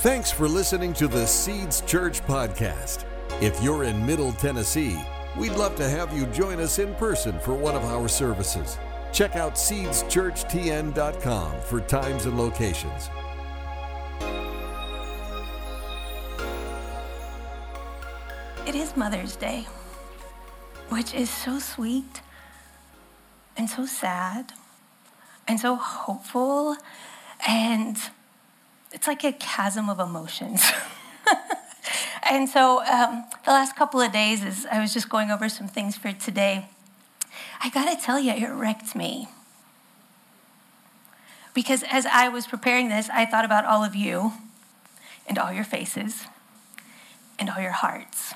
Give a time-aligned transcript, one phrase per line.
[0.00, 3.04] Thanks for listening to the Seeds Church podcast.
[3.42, 4.98] If you're in Middle Tennessee,
[5.36, 8.78] we'd love to have you join us in person for one of our services.
[9.12, 13.10] Check out seedschurchtn.com for times and locations.
[18.66, 19.66] It is Mother's Day,
[20.88, 22.22] which is so sweet
[23.54, 24.54] and so sad
[25.46, 26.74] and so hopeful.
[27.46, 27.98] And
[28.92, 30.62] it's like a chasm of emotions.
[32.30, 35.68] and so um, the last couple of days, as I was just going over some
[35.68, 36.66] things for today,
[37.62, 39.28] I gotta tell you, it wrecked me.
[41.54, 44.32] Because as I was preparing this, I thought about all of you
[45.26, 46.24] and all your faces
[47.38, 48.34] and all your hearts.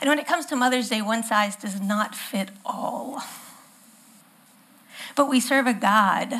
[0.00, 3.22] And when it comes to Mother's Day, one size does not fit all.
[5.16, 6.30] But we serve a God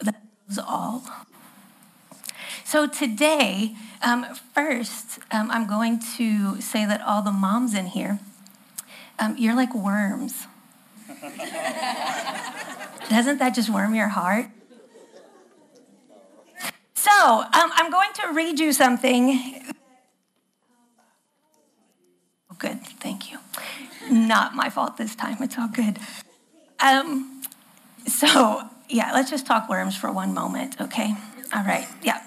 [0.00, 1.04] that knows all.
[2.66, 8.18] So today, um, first, um, I'm going to say that all the moms in here,
[9.20, 10.48] um, you're like worms.
[13.08, 14.46] Doesn't that just warm your heart?
[16.94, 19.62] So, um, I'm going to read you something.
[22.50, 23.38] Oh, good, thank you.
[24.10, 26.00] Not my fault this time, it's all good.
[26.80, 27.42] Um,
[28.08, 31.14] so, yeah, let's just talk worms for one moment, okay?
[31.54, 32.24] All right, yeah.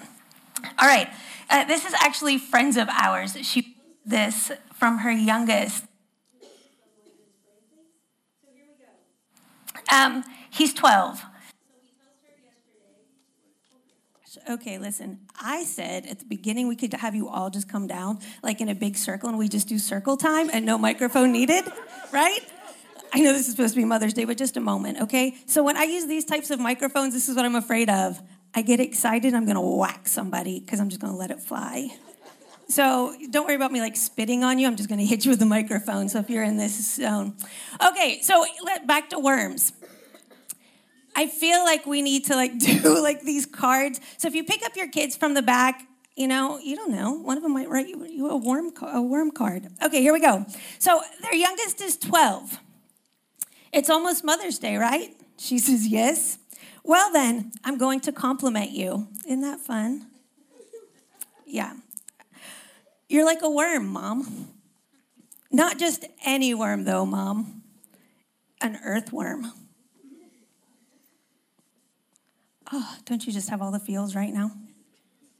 [0.78, 1.08] All right,
[1.48, 3.36] uh, this is actually friends of ours.
[3.42, 5.84] She this from her youngest.
[9.92, 11.24] Um, he's 12.
[14.48, 15.18] Okay, listen.
[15.40, 18.68] I said at the beginning we could have you all just come down like in
[18.68, 21.64] a big circle and we just do circle time and no microphone needed,
[22.12, 22.40] right?
[23.12, 25.34] I know this is supposed to be Mother's Day, but just a moment, okay?
[25.46, 28.22] So when I use these types of microphones, this is what I'm afraid of.
[28.54, 31.90] I get excited, I'm gonna whack somebody because I'm just gonna let it fly.
[32.68, 34.66] So don't worry about me like spitting on you.
[34.66, 36.08] I'm just gonna hit you with the microphone.
[36.08, 37.34] So if you're in this zone.
[37.84, 38.44] Okay, so
[38.86, 39.72] back to worms.
[41.16, 44.00] I feel like we need to like do like these cards.
[44.18, 45.86] So if you pick up your kids from the back,
[46.16, 47.12] you know, you don't know.
[47.12, 49.68] One of them might write you, you a worm a worm card.
[49.82, 50.44] Okay, here we go.
[50.78, 52.58] So their youngest is 12.
[53.72, 55.16] It's almost Mother's Day, right?
[55.38, 56.38] She says yes.
[56.84, 59.08] Well then, I'm going to compliment you.
[59.26, 60.06] Isn't that fun?
[61.46, 61.74] Yeah.
[63.08, 64.48] You're like a worm, mom.
[65.50, 67.62] Not just any worm though, mom.
[68.60, 69.52] An earthworm.
[72.72, 74.52] Oh, don't you just have all the feels right now?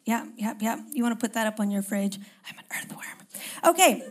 [0.05, 0.81] Yeah, yeah, yeah.
[0.93, 2.19] You want to put that up on your fridge?
[2.49, 3.07] I'm an earthworm.
[3.65, 4.05] Okay,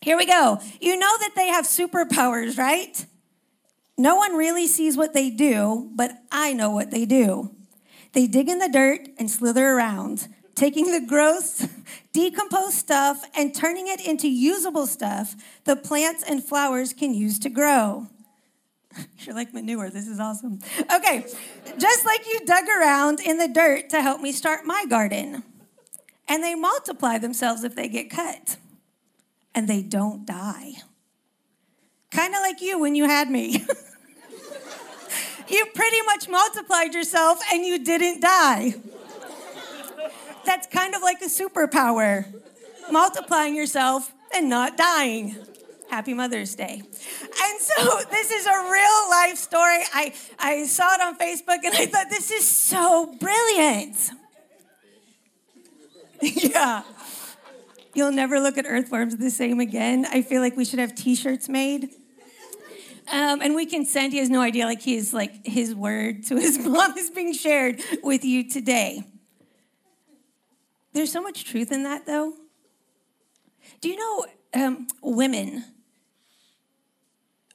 [0.00, 0.58] here we go.
[0.80, 3.06] You know that they have superpowers, right?
[3.98, 7.54] No one really sees what they do, but I know what they do.
[8.12, 11.66] They dig in the dirt and slither around, taking the gross,
[12.12, 15.34] decomposed stuff and turning it into usable stuff
[15.64, 18.08] the plants and flowers can use to grow.
[19.20, 19.90] You're like manure.
[19.90, 20.60] This is awesome.
[20.94, 21.26] Okay,
[21.78, 25.42] just like you dug around in the dirt to help me start my garden.
[26.28, 28.56] And they multiply themselves if they get cut.
[29.54, 30.72] And they don't die.
[32.10, 33.64] Kind of like you when you had me.
[35.48, 38.74] you pretty much multiplied yourself and you didn't die.
[40.44, 42.26] That's kind of like a superpower
[42.90, 45.36] multiplying yourself and not dying.
[45.90, 46.82] Happy Mother's Day.
[46.82, 49.82] And so this is a real life story.
[49.92, 54.10] I, I saw it on Facebook and I thought, this is so brilliant.
[56.20, 56.82] yeah.
[57.94, 60.06] You'll never look at earthworms the same again.
[60.10, 61.90] I feel like we should have t shirts made.
[63.10, 66.24] Um, and we can send, he has no idea, like he is like his word
[66.24, 69.04] to his mom is being shared with you today.
[70.92, 72.32] There's so much truth in that, though.
[73.80, 75.64] Do you know um, women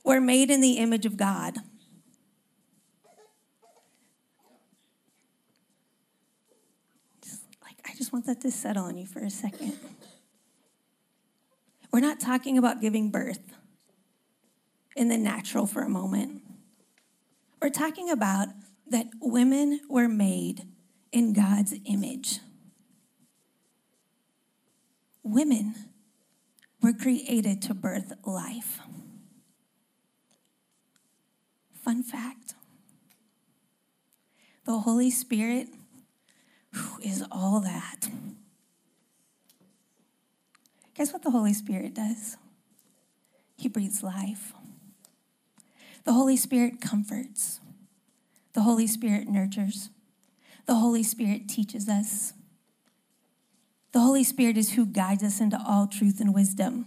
[0.06, 1.58] were made in the image of God?
[7.64, 9.78] Like, I just want that to settle on you for a second.
[11.92, 13.54] We're not talking about giving birth
[14.96, 16.42] in the natural for a moment.
[17.62, 18.50] We're talking about
[18.88, 20.68] that women were made
[21.12, 22.40] in God's image.
[25.24, 25.76] Women
[26.82, 28.80] were created to birth life.
[31.84, 32.56] Fun fact
[34.66, 35.68] the Holy Spirit
[37.04, 38.10] is all that.
[40.94, 42.38] Guess what the Holy Spirit does?
[43.58, 44.54] He breathes life.
[46.04, 47.60] The Holy Spirit comforts.
[48.54, 49.90] The Holy Spirit nurtures.
[50.66, 52.34] The Holy Spirit teaches us.
[53.92, 56.86] The Holy Spirit is who guides us into all truth and wisdom.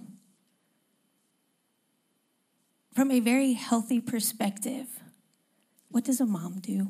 [2.95, 4.87] From a very healthy perspective,
[5.91, 6.89] what does a mom do?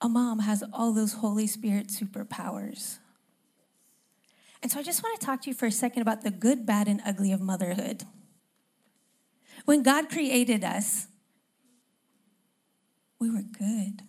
[0.00, 2.98] A mom has all those Holy Spirit superpowers.
[4.62, 6.66] And so I just want to talk to you for a second about the good,
[6.66, 8.04] bad, and ugly of motherhood.
[9.66, 11.08] When God created us,
[13.18, 14.02] we were good.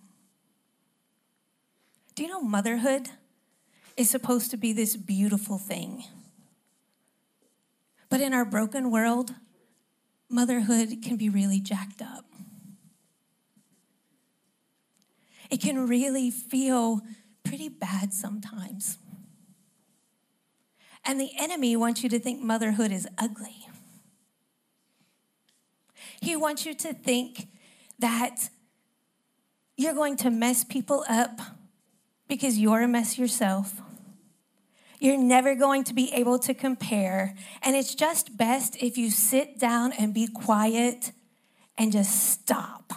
[2.14, 3.08] Do you know motherhood
[3.96, 6.04] is supposed to be this beautiful thing?
[8.08, 9.34] But in our broken world,
[10.30, 12.24] motherhood can be really jacked up.
[15.50, 17.00] It can really feel
[17.42, 18.98] pretty bad sometimes.
[21.04, 23.67] And the enemy wants you to think motherhood is ugly.
[26.20, 27.48] He wants you to think
[27.98, 28.50] that
[29.76, 31.40] you're going to mess people up
[32.28, 33.80] because you're a mess yourself.
[35.00, 37.34] You're never going to be able to compare.
[37.62, 41.12] And it's just best if you sit down and be quiet
[41.76, 42.92] and just stop.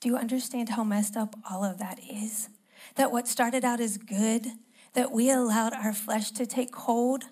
[0.00, 2.48] Do you understand how messed up all of that is?
[2.96, 4.46] That what started out as good,
[4.92, 7.24] that we allowed our flesh to take hold,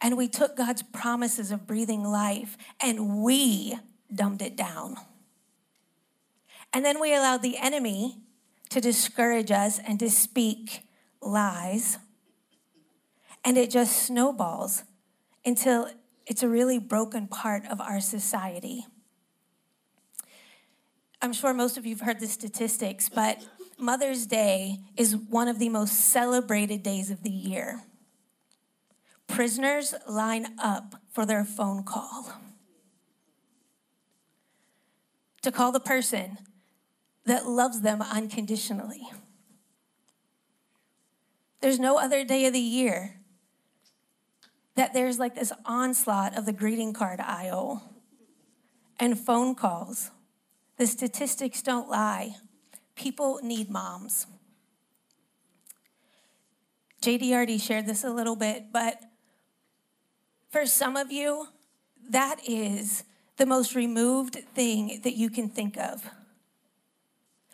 [0.00, 3.78] and we took God's promises of breathing life and we
[4.14, 4.96] dumbed it down.
[6.72, 8.18] And then we allowed the enemy
[8.70, 10.82] to discourage us and to speak
[11.20, 11.98] lies.
[13.44, 14.84] And it just snowballs
[15.44, 15.88] until
[16.26, 18.84] it's a really broken part of our society.
[21.20, 23.44] I'm sure most of you have heard the statistics, but
[23.78, 27.82] Mother's Day is one of the most celebrated days of the year.
[29.28, 32.32] Prisoners line up for their phone call
[35.42, 36.38] to call the person
[37.24, 39.02] that loves them unconditionally.
[41.60, 43.20] There's no other day of the year
[44.74, 47.82] that there's like this onslaught of the greeting card aisle
[48.98, 50.10] and phone calls.
[50.76, 52.36] The statistics don't lie.
[52.94, 54.26] People need moms.
[57.02, 59.02] JD already shared this a little bit, but
[60.50, 61.48] for some of you,
[62.10, 63.04] that is
[63.36, 66.08] the most removed thing that you can think of.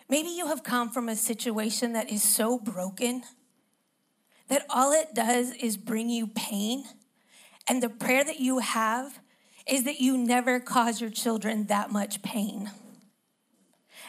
[0.09, 3.23] Maybe you have come from a situation that is so broken
[4.49, 6.85] that all it does is bring you pain.
[7.67, 9.19] And the prayer that you have
[9.67, 12.71] is that you never cause your children that much pain.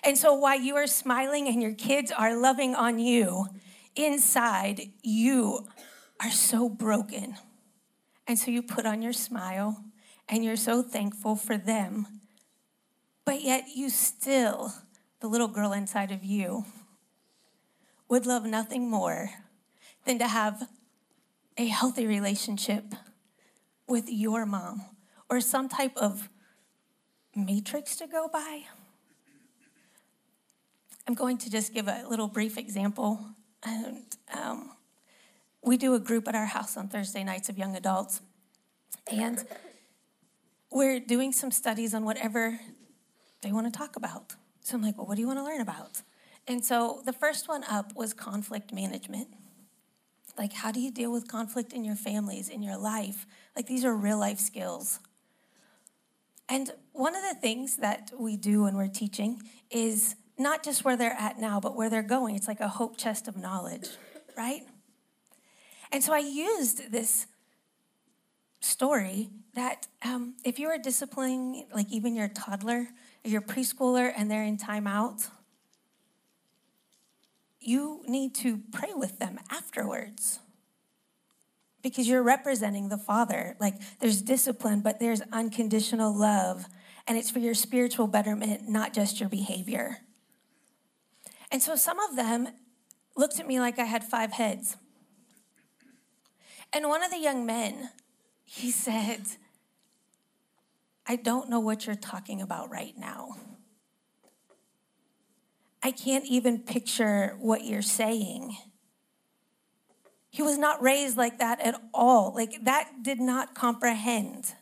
[0.04, 3.48] And so while you are smiling and your kids are loving on you,
[3.96, 5.68] inside you
[6.22, 7.36] are so broken.
[8.28, 9.84] And so you put on your smile
[10.28, 12.08] and you're so thankful for them.
[13.26, 14.74] But yet you still
[15.20, 16.66] the little girl inside of you
[18.10, 19.32] would love nothing more
[20.06, 20.68] than to have
[21.58, 22.84] a healthy relationship
[23.88, 24.86] with your mom
[25.30, 26.30] or some type of
[27.36, 28.64] matrix to go by.
[31.08, 33.20] I'm going to just give a little brief example.
[33.64, 34.72] And, um,
[35.66, 38.22] we do a group at our house on Thursday nights of young adults,
[39.12, 39.44] and
[40.72, 42.60] we're doing some studies on whatever
[43.42, 44.36] they want to talk about.
[44.62, 46.02] So I'm like, well, what do you want to learn about?
[46.48, 49.28] And so the first one up was conflict management.
[50.38, 53.26] Like, how do you deal with conflict in your families, in your life?
[53.56, 55.00] Like, these are real life skills.
[56.50, 59.42] And one of the things that we do when we're teaching
[59.72, 62.36] is not just where they're at now, but where they're going.
[62.36, 63.88] It's like a hope chest of knowledge,
[64.38, 64.64] right?
[65.96, 67.26] And so I used this
[68.60, 72.90] story that um, if you are disciplining, like even your toddler,
[73.24, 75.30] your preschooler and they're in timeout,
[77.62, 80.40] you need to pray with them afterwards
[81.82, 83.56] because you're representing the Father.
[83.62, 86.66] Like there's discipline, but there's unconditional love,
[87.08, 90.00] and it's for your spiritual betterment, not just your behavior.
[91.54, 92.50] And so some of them
[93.16, 94.76] looked at me like I had five heads.
[96.76, 97.90] And one of the young men,
[98.44, 99.22] he said,
[101.08, 103.38] I don't know what you're talking about right now.
[105.82, 108.58] I can't even picture what you're saying.
[110.30, 112.34] He was not raised like that at all.
[112.36, 114.54] Like that did not comprehend.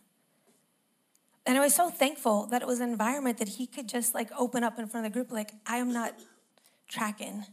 [1.48, 4.30] And I was so thankful that it was an environment that he could just like
[4.38, 6.14] open up in front of the group, like, I am not
[6.88, 7.46] tracking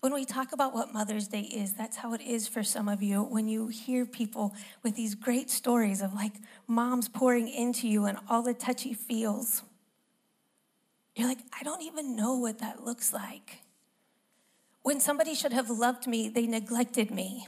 [0.00, 3.02] when we talk about what Mother's Day is, that's how it is for some of
[3.02, 3.22] you.
[3.22, 6.32] When you hear people with these great stories of like
[6.66, 9.62] moms pouring into you and all the touchy feels,
[11.14, 13.58] You're like, I don't even know what that looks like.
[14.82, 17.46] When somebody should have loved me, they neglected me.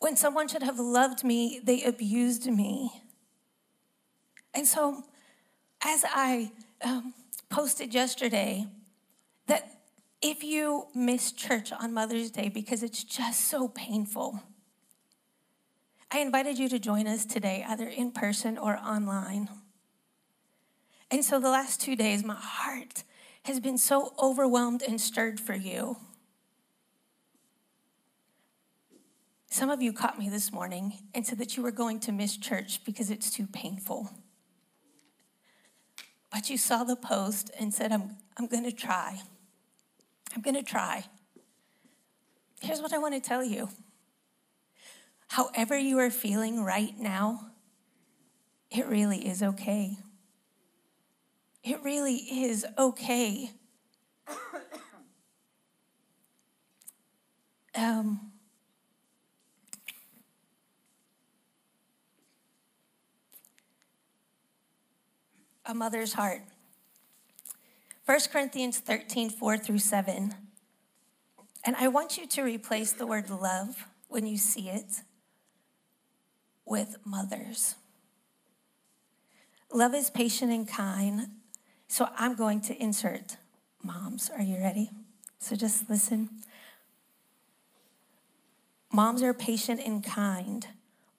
[0.00, 2.90] When someone should have loved me, they abused me.
[4.52, 5.04] And so,
[5.80, 6.50] as I
[6.84, 7.14] um,
[7.48, 8.66] posted yesterday,
[9.46, 9.81] that
[10.22, 14.40] if you miss church on Mother's Day because it's just so painful,
[16.10, 19.48] I invited you to join us today, either in person or online.
[21.10, 23.02] And so, the last two days, my heart
[23.44, 25.96] has been so overwhelmed and stirred for you.
[29.50, 32.36] Some of you caught me this morning and said that you were going to miss
[32.36, 34.08] church because it's too painful.
[36.30, 39.20] But you saw the post and said, I'm, I'm going to try.
[40.34, 41.04] I'm going to try.
[42.60, 43.68] Here's what I want to tell you.
[45.28, 47.52] However, you are feeling right now,
[48.70, 49.98] it really is okay.
[51.64, 53.50] It really is okay.
[57.74, 58.32] um,
[65.66, 66.42] a mother's heart.
[68.12, 70.34] 1 Corinthians 13, 4 through 7.
[71.64, 75.00] And I want you to replace the word love when you see it
[76.66, 77.76] with mothers.
[79.72, 81.28] Love is patient and kind.
[81.88, 83.38] So I'm going to insert
[83.82, 84.28] moms.
[84.28, 84.90] Are you ready?
[85.38, 86.28] So just listen.
[88.92, 90.66] Moms are patient and kind.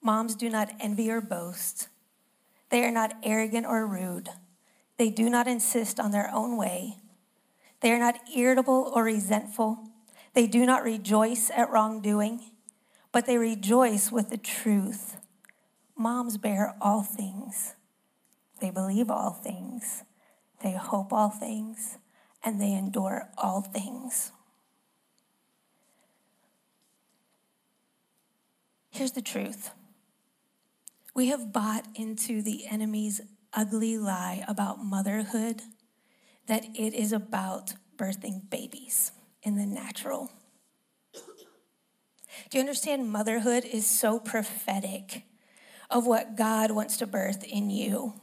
[0.00, 1.88] Moms do not envy or boast.
[2.68, 4.28] They are not arrogant or rude.
[4.96, 6.96] They do not insist on their own way.
[7.80, 9.78] They are not irritable or resentful.
[10.34, 12.40] They do not rejoice at wrongdoing,
[13.12, 15.18] but they rejoice with the truth.
[15.96, 17.74] Moms bear all things.
[18.60, 20.02] They believe all things.
[20.62, 21.98] They hope all things.
[22.42, 24.32] And they endure all things.
[28.90, 29.70] Here's the truth
[31.14, 33.20] we have bought into the enemy's
[33.54, 35.62] ugly lie about motherhood
[36.46, 40.30] that it is about birthing babies in the natural.
[42.50, 43.10] Do you understand?
[43.10, 45.22] Motherhood is so prophetic
[45.90, 48.14] of what God wants to birth in you.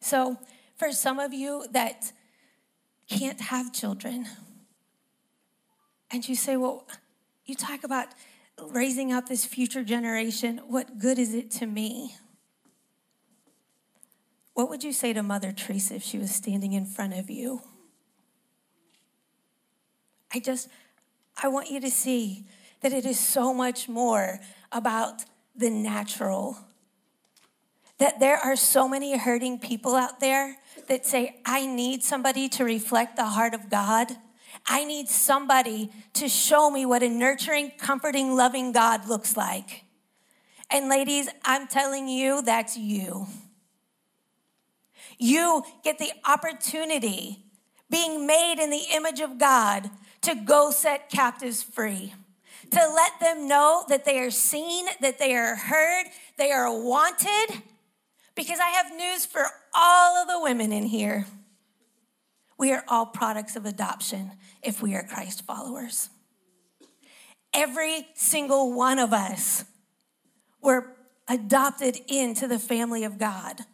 [0.00, 0.38] So,
[0.76, 2.12] for some of you that
[3.08, 4.26] can't have children,
[6.10, 6.86] and you say, Well,
[7.44, 8.08] you talk about
[8.70, 12.14] raising up this future generation, what good is it to me?
[14.54, 17.60] What would you say to Mother Teresa if she was standing in front of you?
[20.32, 20.68] I just,
[21.40, 22.46] I want you to see
[22.80, 25.24] that it is so much more about
[25.56, 26.58] the natural.
[27.98, 30.56] That there are so many hurting people out there
[30.88, 34.12] that say, I need somebody to reflect the heart of God.
[34.66, 39.84] I need somebody to show me what a nurturing, comforting, loving God looks like.
[40.70, 43.26] And ladies, I'm telling you, that's you.
[45.24, 47.38] You get the opportunity,
[47.88, 49.88] being made in the image of God,
[50.20, 52.12] to go set captives free.
[52.72, 57.62] To let them know that they are seen, that they are heard, they are wanted.
[58.34, 61.24] Because I have news for all of the women in here.
[62.58, 66.10] We are all products of adoption if we are Christ followers.
[67.54, 69.64] Every single one of us
[70.60, 70.94] were
[71.26, 73.64] adopted into the family of God.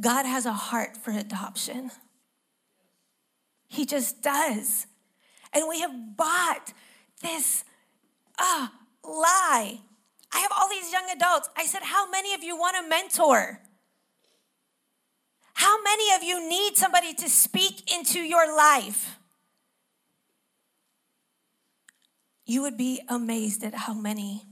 [0.00, 1.90] God has a heart for adoption.
[3.68, 4.86] He just does.
[5.52, 6.72] And we have bought
[7.22, 7.64] this
[8.38, 8.68] uh,
[9.04, 9.80] lie.
[10.32, 11.48] I have all these young adults.
[11.56, 13.60] I said, How many of you want a mentor?
[15.54, 19.18] How many of you need somebody to speak into your life?
[22.46, 24.44] You would be amazed at how many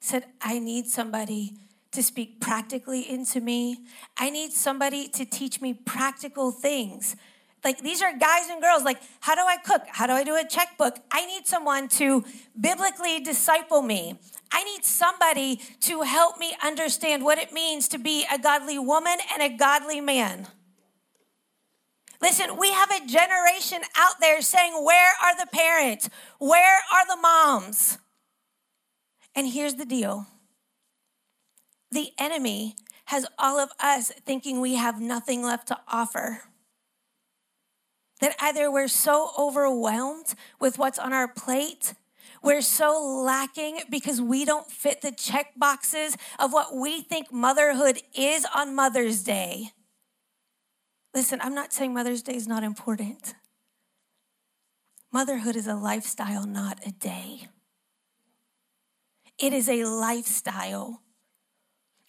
[0.00, 1.54] said, I need somebody
[1.96, 3.78] to speak practically into me.
[4.16, 7.16] I need somebody to teach me practical things.
[7.64, 9.82] Like these are guys and girls, like, how do I cook?
[9.88, 10.98] How do I do a checkbook?
[11.10, 12.22] I need someone to
[12.58, 14.18] biblically disciple me.
[14.52, 19.16] I need somebody to help me understand what it means to be a godly woman
[19.32, 20.46] and a godly man.
[22.20, 26.10] Listen, we have a generation out there saying, Where are the parents?
[26.38, 27.98] Where are the moms?
[29.34, 30.26] And here's the deal
[31.96, 32.76] the enemy
[33.06, 36.42] has all of us thinking we have nothing left to offer.
[38.20, 41.94] That either we're so overwhelmed with what's on our plate
[42.42, 48.00] we're so lacking because we don't fit the check boxes of what we think motherhood
[48.14, 49.70] is on Mother's Day.
[51.12, 53.34] Listen, I'm not saying Mother's Day is not important.
[55.12, 57.48] Motherhood is a lifestyle, not a day.
[59.40, 61.02] It is a lifestyle.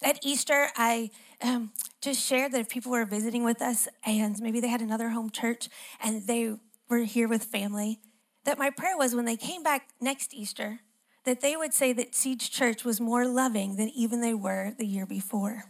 [0.02, 1.10] At Easter, I
[1.42, 5.08] um, just shared that if people were visiting with us and maybe they had another
[5.08, 5.68] home church
[6.02, 6.54] and they
[6.88, 7.98] were here with family,
[8.44, 10.80] that my prayer was when they came back next Easter,
[11.24, 14.86] that they would say that Seeds Church was more loving than even they were the
[14.86, 15.64] year before.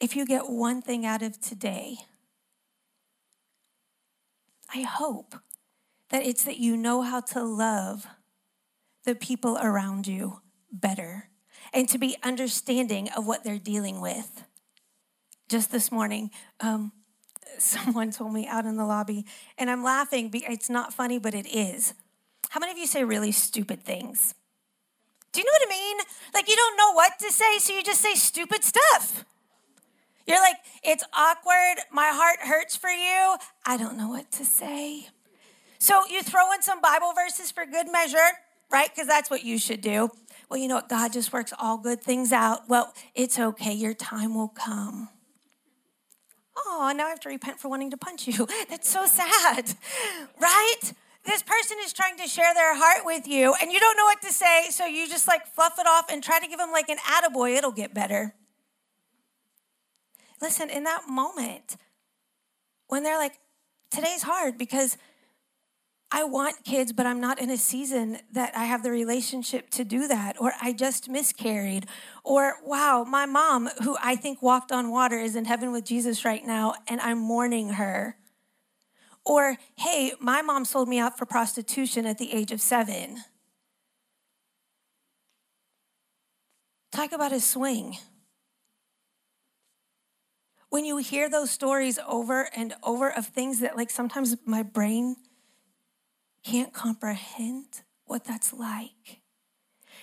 [0.00, 1.96] If you get one thing out of today,
[4.74, 5.36] I hope
[6.10, 8.06] that it's that you know how to love
[9.04, 10.40] the people around you
[10.72, 11.28] better
[11.72, 14.44] and to be understanding of what they're dealing with.
[15.48, 16.30] Just this morning,
[16.60, 16.92] um,
[17.58, 19.24] someone told me out in the lobby,
[19.58, 20.30] and I'm laughing.
[20.32, 21.94] It's not funny, but it is.
[22.50, 24.34] How many of you say really stupid things?
[25.32, 25.96] Do you know what I mean?
[26.32, 29.24] Like you don't know what to say, so you just say stupid stuff.
[30.26, 31.84] You're like, it's awkward.
[31.92, 33.36] My heart hurts for you.
[33.66, 35.08] I don't know what to say.
[35.78, 38.38] So you throw in some Bible verses for good measure,
[38.70, 38.88] right?
[38.94, 40.10] Because that's what you should do.
[40.48, 40.88] Well, you know what?
[40.88, 42.68] God just works all good things out.
[42.68, 43.72] Well, it's okay.
[43.72, 45.08] Your time will come.
[46.56, 48.46] Oh, now I have to repent for wanting to punch you.
[48.68, 49.74] That's so sad,
[50.40, 50.92] right?
[51.24, 54.20] This person is trying to share their heart with you and you don't know what
[54.22, 56.88] to say, so you just like fluff it off and try to give them like
[56.88, 58.34] an attaboy, it'll get better.
[60.42, 61.76] Listen, in that moment,
[62.88, 63.38] when they're like,
[63.90, 64.98] today's hard because
[66.16, 69.84] I want kids, but I'm not in a season that I have the relationship to
[69.84, 71.86] do that, or I just miscarried,
[72.22, 76.24] or wow, my mom, who I think walked on water, is in heaven with Jesus
[76.24, 78.16] right now, and I'm mourning her.
[79.26, 83.24] Or, hey, my mom sold me out for prostitution at the age of seven.
[86.92, 87.96] Talk about a swing
[90.68, 95.16] when you hear those stories over and over of things that, like, sometimes my brain
[96.44, 99.20] can't comprehend what that's like.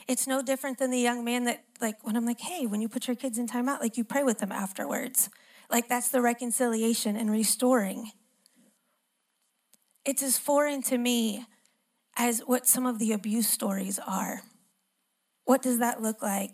[0.08, 2.89] It's no different than the young man that, like, when I'm like, hey, when you
[2.89, 5.30] put your kids in timeout, like, you pray with them afterwards.
[5.69, 8.12] Like, that's the reconciliation and restoring.
[10.04, 11.45] It's as foreign to me
[12.17, 14.41] as what some of the abuse stories are.
[15.45, 16.51] What does that look like?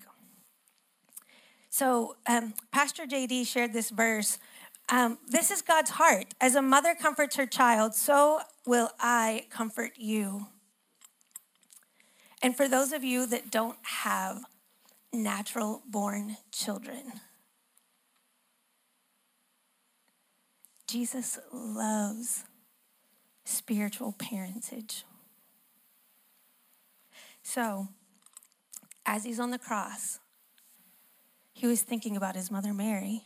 [1.70, 4.40] So, um, Pastor JD shared this verse.
[4.90, 6.34] Um, this is God's heart.
[6.40, 10.48] As a mother comforts her child, so will I comfort you.
[12.42, 14.44] And for those of you that don't have
[15.12, 17.14] natural born children,
[20.88, 22.46] Jesus loves
[23.44, 25.04] spiritual parentage.
[27.44, 27.90] So,
[29.06, 30.20] as he's on the cross,
[31.54, 33.24] he was thinking about his mother Mary.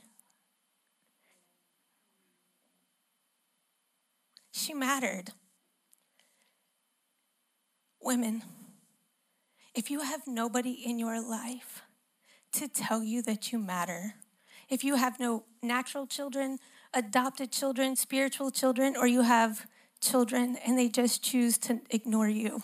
[4.61, 5.31] She mattered.
[7.99, 8.43] Women,
[9.73, 11.81] if you have nobody in your life
[12.51, 14.13] to tell you that you matter,
[14.69, 16.59] if you have no natural children,
[16.93, 19.65] adopted children, spiritual children, or you have
[19.99, 22.61] children and they just choose to ignore you,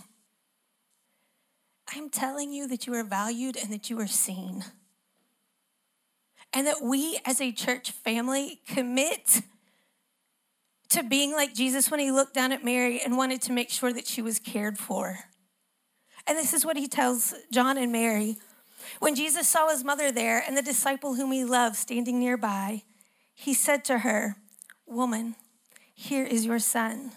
[1.91, 4.63] I'm telling you that you are valued and that you are seen
[6.53, 9.41] and that we as a church family commit
[10.89, 13.91] to being like Jesus when he looked down at Mary and wanted to make sure
[13.91, 15.19] that she was cared for.
[16.25, 18.37] And this is what he tells John and Mary.
[18.99, 22.83] When Jesus saw his mother there and the disciple whom he loved standing nearby,
[23.33, 24.35] he said to her,
[24.85, 25.35] Woman,
[25.93, 27.11] here is your son.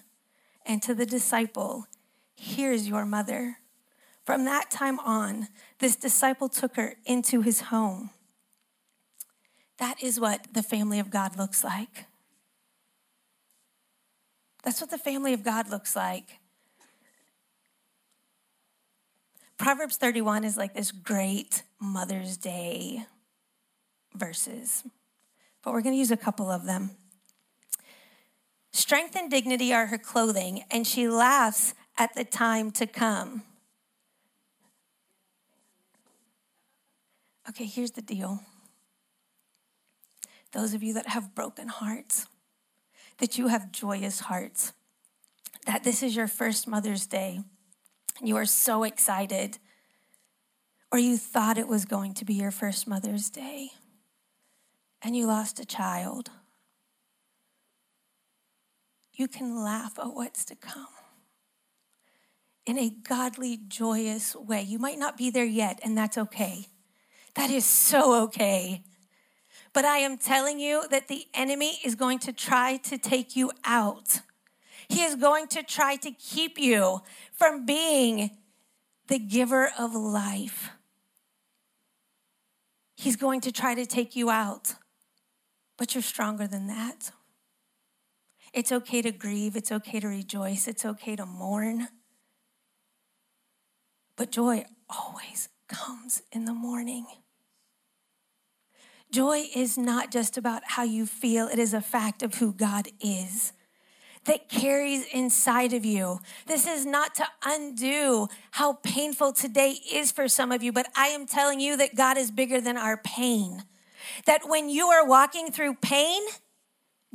[0.67, 1.87] And to the disciple,
[2.35, 3.59] Here is your mother.
[4.25, 8.11] From that time on, this disciple took her into his home.
[9.79, 12.05] That is what the family of God looks like.
[14.63, 16.39] That's what the family of God looks like.
[19.59, 23.05] Proverbs 31 is like this great Mother's Day
[24.15, 24.85] verses,
[25.63, 26.93] but we're going to use a couple of them.
[28.73, 33.43] Strength and dignity are her clothing, and she laughs at the time to come.
[37.49, 38.41] Okay, here's the deal
[40.53, 42.27] those of you that have broken hearts,
[43.21, 44.73] that you have joyous hearts,
[45.67, 47.41] that this is your first Mother's Day.
[48.19, 49.59] And you are so excited,
[50.91, 53.71] or you thought it was going to be your first Mother's Day,
[55.03, 56.31] and you lost a child.
[59.13, 60.87] You can laugh at what's to come
[62.67, 64.63] in a godly, joyous way.
[64.63, 66.67] You might not be there yet, and that's okay.
[67.35, 68.83] That is so okay.
[69.73, 73.53] But I am telling you that the enemy is going to try to take you
[73.65, 74.21] out.
[74.89, 77.03] He is going to try to keep you
[77.33, 78.31] from being
[79.07, 80.71] the giver of life.
[82.97, 84.75] He's going to try to take you out,
[85.79, 87.13] but you're stronger than that.
[88.53, 91.89] It's okay to grieve, it's okay to rejoice, it's okay to mourn.
[94.17, 97.07] But joy always comes in the morning.
[99.11, 102.89] Joy is not just about how you feel, it is a fact of who God
[103.01, 103.53] is
[104.25, 106.21] that carries inside of you.
[106.47, 111.09] This is not to undo how painful today is for some of you, but I
[111.09, 113.65] am telling you that God is bigger than our pain.
[114.27, 116.23] That when you are walking through pain,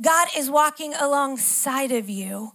[0.02, 2.52] God is walking alongside of you.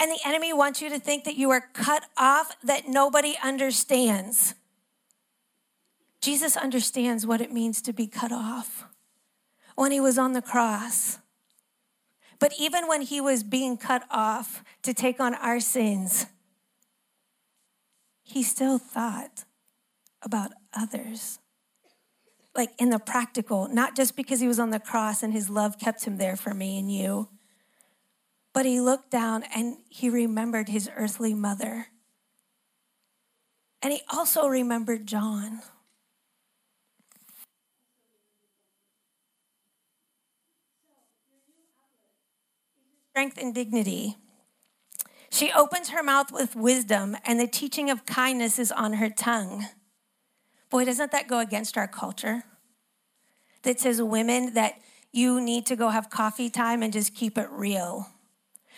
[0.00, 4.54] And the enemy wants you to think that you are cut off, that nobody understands.
[6.22, 8.84] Jesus understands what it means to be cut off
[9.74, 11.18] when he was on the cross.
[12.38, 16.26] But even when he was being cut off to take on our sins,
[18.22, 19.44] he still thought
[20.22, 21.40] about others.
[22.54, 25.78] Like in the practical, not just because he was on the cross and his love
[25.78, 27.28] kept him there for me and you,
[28.54, 31.88] but he looked down and he remembered his earthly mother.
[33.80, 35.62] And he also remembered John.
[43.12, 44.16] Strength and dignity.
[45.30, 49.66] She opens her mouth with wisdom, and the teaching of kindness is on her tongue.
[50.70, 52.44] Boy, doesn't that go against our culture?
[53.64, 54.80] That says women that
[55.12, 58.06] you need to go have coffee time and just keep it real,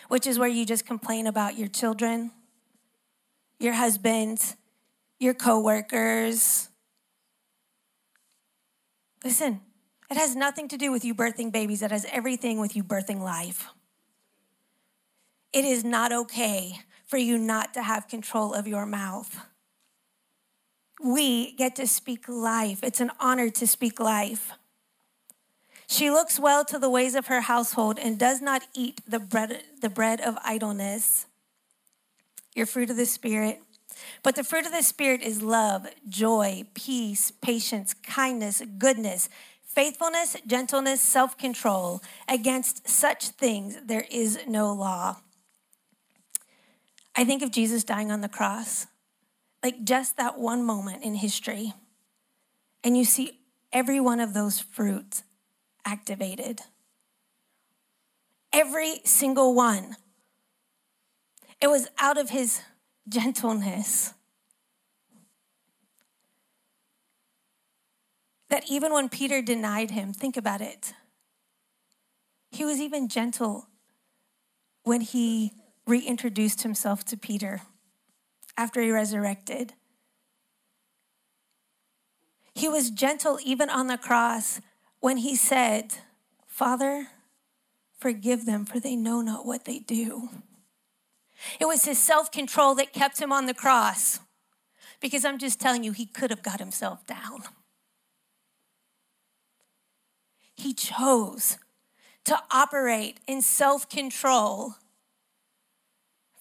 [0.09, 2.31] which is where you just complain about your children,
[3.57, 4.55] your husband,
[5.17, 6.67] your coworkers.
[9.23, 9.61] Listen,
[10.11, 13.21] it has nothing to do with you birthing babies, it has everything with you birthing
[13.21, 13.69] life.
[15.55, 19.39] It is not okay for you not to have control of your mouth.
[21.01, 22.83] We get to speak life.
[22.83, 24.51] It's an honor to speak life.
[25.87, 29.63] She looks well to the ways of her household and does not eat the bread,
[29.79, 31.25] the bread of idleness.
[32.53, 33.61] Your fruit of the Spirit.
[34.23, 39.29] But the fruit of the Spirit is love, joy, peace, patience, kindness, goodness,
[39.63, 42.01] faithfulness, gentleness, self control.
[42.27, 45.21] Against such things there is no law.
[47.15, 48.87] I think of Jesus dying on the cross,
[49.63, 51.73] like just that one moment in history,
[52.83, 53.39] and you see
[53.71, 55.23] every one of those fruits
[55.85, 56.61] activated.
[58.51, 59.95] Every single one.
[61.61, 62.61] It was out of his
[63.07, 64.13] gentleness.
[68.49, 70.93] That even when Peter denied him, think about it,
[72.51, 73.67] he was even gentle
[74.83, 75.51] when he
[75.87, 77.61] reintroduced himself to Peter
[78.57, 79.73] after he resurrected.
[82.53, 84.61] He was gentle even on the cross
[84.99, 85.95] when he said,
[86.47, 87.07] Father,
[87.99, 90.29] forgive them, for they know not what they do.
[91.59, 94.19] It was his self control that kept him on the cross.
[95.01, 97.43] Because I'm just telling you, he could have got himself down.
[100.55, 101.57] He chose
[102.23, 104.75] to operate in self control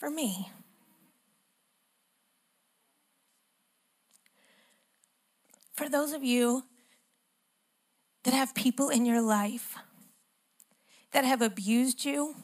[0.05, 0.51] for me.
[5.73, 6.65] For those of you
[8.25, 9.77] that have people in your life
[11.13, 12.35] that have abused you,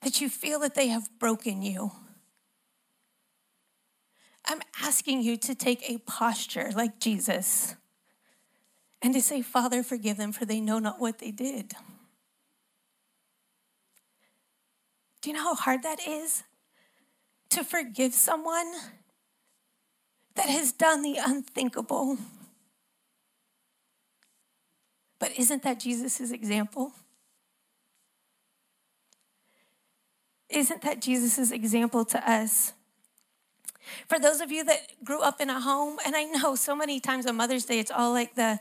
[0.00, 1.92] that you feel that they have broken you,
[4.46, 7.74] I'm asking you to take a posture like Jesus
[9.02, 11.74] and to say, Father, forgive them, for they know not what they did.
[15.24, 16.42] Do you know how hard that is?
[17.48, 18.70] To forgive someone
[20.34, 22.18] that has done the unthinkable.
[25.18, 26.92] But isn't that Jesus' example?
[30.50, 32.74] Isn't that Jesus' example to us?
[34.06, 37.00] For those of you that grew up in a home, and I know so many
[37.00, 38.58] times on Mother's Day, it's all like the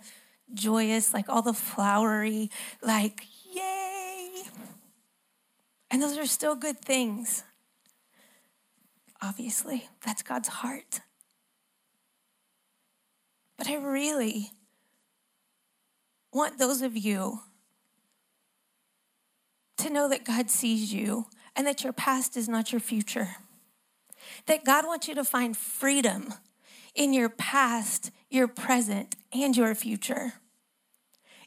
[0.53, 2.49] joyous, like all the flowery,
[2.81, 3.25] like.
[5.93, 7.43] And those are still good things.
[9.21, 11.01] Obviously, that's God's heart.
[13.59, 14.49] But I really
[16.33, 17.41] want those of you
[19.77, 23.35] to know that God sees you and that your past is not your future.
[24.47, 26.33] That God wants you to find freedom
[26.95, 30.33] in your past, your present, and your future.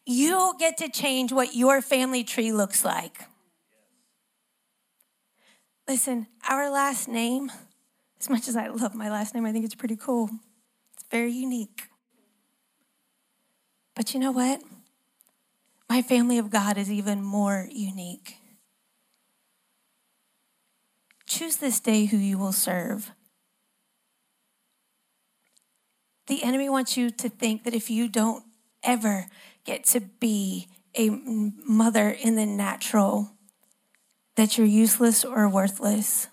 [0.05, 3.25] You get to change what your family tree looks like.
[5.89, 7.53] Listen, our last name,
[8.19, 10.31] as much as I love my last name, I think it's pretty cool.
[10.95, 11.85] It's very unique.
[13.95, 14.61] But you know what?
[15.89, 18.39] My family of God is even more unique.
[21.25, 23.13] Choose this day who you will serve.
[26.27, 28.45] The enemy wants you to think that if you don't
[28.83, 29.27] ever
[29.65, 30.67] get to be
[30.99, 33.36] a mother in the natural,
[34.37, 36.29] that you're useless or worthless.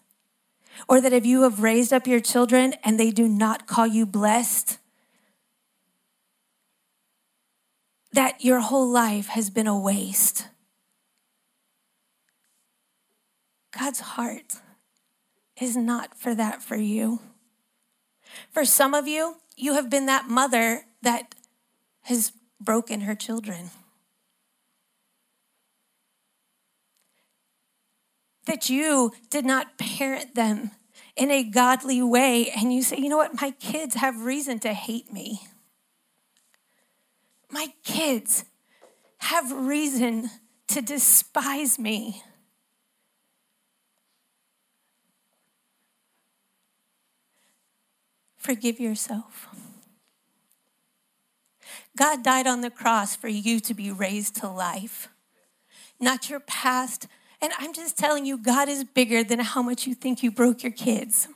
[0.87, 4.05] Or that if you have raised up your children and they do not call you
[4.05, 4.77] blessed,
[8.11, 10.47] that your whole life has been a waste.
[13.77, 14.53] God's heart
[15.59, 17.19] is not for that for you.
[18.51, 21.35] For some of you, you have been that mother that
[22.03, 23.71] has broken her children.
[28.45, 30.71] That you did not parent them
[31.15, 34.73] in a godly way, and you say, you know what, my kids have reason to
[34.73, 35.41] hate me.
[37.51, 38.45] My kids
[39.19, 40.29] have reason
[40.69, 42.23] to despise me.
[48.37, 49.47] Forgive yourself.
[51.95, 55.07] God died on the cross for you to be raised to life,
[55.99, 57.07] not your past.
[57.43, 60.63] And I'm just telling you, God is bigger than how much you think you broke
[60.63, 61.27] your kids.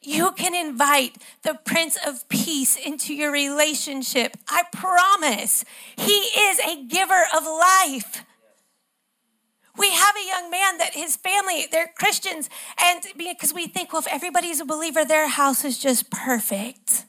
[0.00, 4.38] You can invite the Prince of Peace into your relationship.
[4.48, 5.66] I promise.
[5.96, 8.24] He is a giver of life.
[9.76, 12.48] We have a young man that his family, they're Christians,
[12.82, 17.04] and because we think, well, if everybody's a believer, their house is just perfect.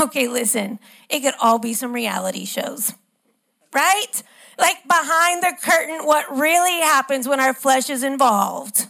[0.00, 2.92] Okay, listen, it could all be some reality shows,
[3.72, 4.22] right?
[4.58, 8.86] Like behind the curtain, what really happens when our flesh is involved.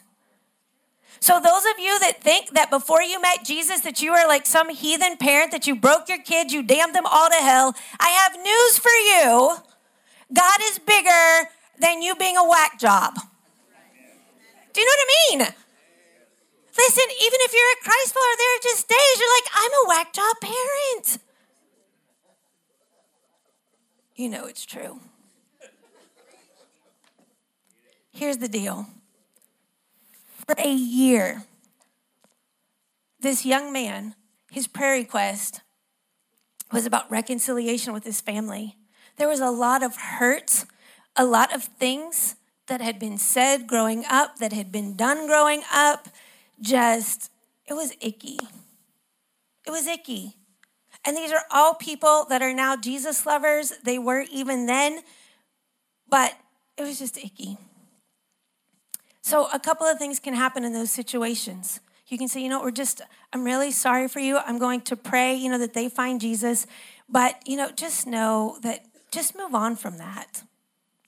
[1.20, 4.44] So those of you that think that before you met Jesus that you are like
[4.44, 8.10] some heathen parent that you broke your kids, you damned them all to hell, I
[8.10, 9.56] have news for you.
[10.34, 11.48] God is bigger
[11.80, 13.14] than you being a whack job.
[14.74, 15.54] Do you know what I mean?
[16.76, 19.88] Listen, even if you're a Christ follower, there are just days you're like, I'm a
[19.88, 21.18] whack job parent.
[24.16, 25.00] You know it's true.
[28.14, 28.86] Here's the deal
[30.46, 31.44] for a year,
[33.20, 34.14] this young man,
[34.50, 35.60] his prayer request
[36.72, 38.76] was about reconciliation with his family.
[39.16, 40.64] There was a lot of hurt
[41.16, 45.62] a lot of things that had been said growing up, that had been done growing
[45.72, 46.08] up,
[46.60, 47.30] just,
[47.66, 48.38] it was icky.
[49.66, 50.36] It was icky.
[51.04, 53.72] And these are all people that are now Jesus lovers.
[53.84, 55.02] They were even then,
[56.08, 56.34] but
[56.76, 57.58] it was just icky.
[59.24, 61.80] So, a couple of things can happen in those situations.
[62.08, 63.00] You can say, you know, we're just,
[63.32, 64.36] I'm really sorry for you.
[64.36, 66.66] I'm going to pray, you know, that they find Jesus.
[67.08, 70.42] But, you know, just know that just move on from that.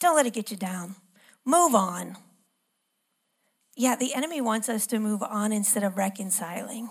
[0.00, 0.94] Don't let it get you down.
[1.44, 2.16] Move on.
[3.76, 6.88] Yeah, the enemy wants us to move on instead of reconciling.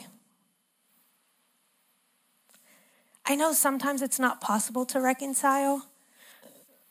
[3.26, 5.88] I know sometimes it's not possible to reconcile,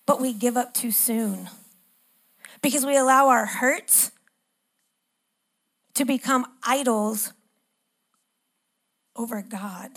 [0.07, 1.51] but we give up too soon
[2.63, 4.11] because we allow our hurts
[5.95, 7.33] to become idols
[9.17, 9.91] over God.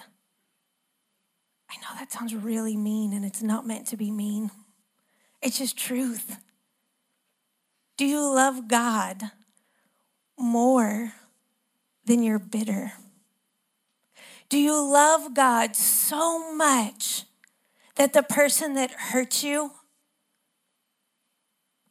[1.70, 4.52] I know that sounds really mean, and it's not meant to be mean.
[5.42, 6.38] It's just truth.
[7.98, 9.24] Do you love God
[10.38, 11.14] more
[12.06, 12.94] than you're bitter?
[14.50, 17.24] Do you love God so much
[17.96, 19.72] that the person that hurt you,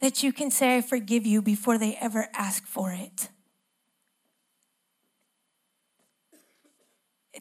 [0.01, 3.29] that you can say, I forgive you before they ever ask for it?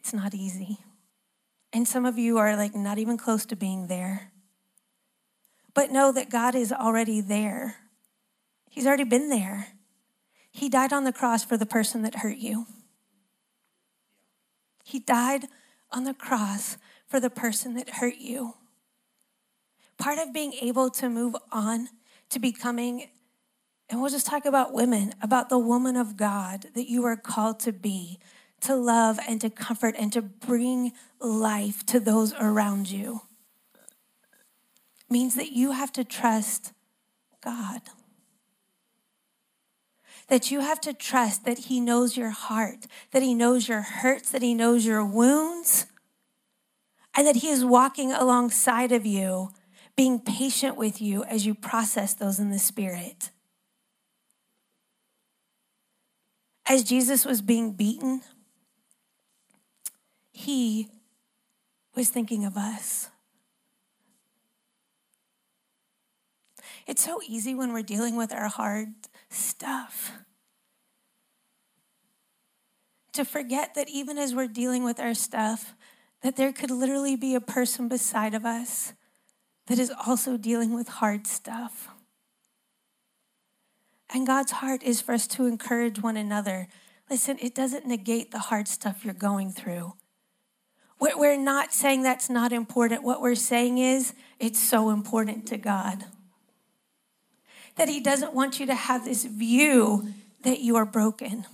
[0.06, 0.78] It's not easy.
[1.72, 4.30] And some of you are like not even close to being there.
[5.74, 7.74] But know that God is already there.
[8.70, 9.66] He's already been there.
[10.52, 12.66] He died on the cross for the person that hurt you.
[14.84, 15.48] He died
[15.90, 16.76] on the cross
[17.08, 18.54] for the person that hurt you.
[19.98, 21.88] Part of being able to move on
[22.30, 23.08] to becoming,
[23.90, 27.58] and we'll just talk about women, about the woman of God that you are called
[27.60, 28.20] to be,
[28.62, 33.22] to love and to comfort and to bring life to those around you
[35.08, 36.72] means that you have to trust
[37.42, 37.80] God.
[40.28, 44.30] That you have to trust that He knows your heart, that He knows your hurts,
[44.30, 45.86] that He knows your wounds.
[47.16, 49.50] and that He is walking alongside of you,
[49.96, 53.30] being patient with you as you process those in the Spirit.
[56.66, 58.20] As Jesus was being beaten,
[60.38, 60.90] He
[61.94, 63.08] was thinking of us.
[66.86, 68.88] It's so easy when we're dealing with our hard
[69.30, 70.12] stuff
[73.14, 75.74] to forget that even as we're dealing with our stuff,
[76.20, 78.92] that there could literally be a person beside of us
[79.68, 81.88] that is also dealing with hard stuff.
[84.12, 86.68] And God's heart is for us to encourage one another.
[87.08, 89.94] Listen, it doesn't negate the hard stuff you're going through.
[90.98, 93.02] We're not saying that's not important.
[93.02, 96.04] What we're saying is it's so important to God
[97.76, 100.08] that He doesn't want you to have this view
[100.42, 101.46] that you are broken.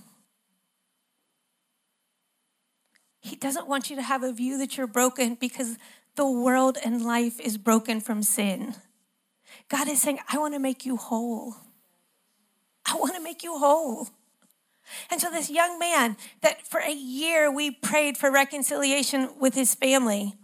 [3.19, 5.77] He doesn't want you to have a view that you're broken because
[6.15, 8.75] the world and life is broken from sin.
[9.69, 11.55] God is saying, I want to make you whole.
[12.85, 14.09] I want to make you whole.
[15.09, 19.75] And so, this young man that for a year we prayed for reconciliation with his
[19.75, 20.35] family,